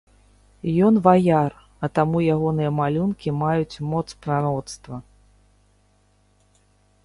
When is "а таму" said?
1.87-2.17